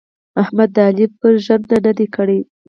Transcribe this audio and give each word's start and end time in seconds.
احمد 0.41 0.69
د 0.75 0.77
علي 0.87 1.05
پر 1.19 1.33
ژنده 1.45 1.77
نه 1.85 1.91
دي 1.97 2.07
کړي. 2.15 2.39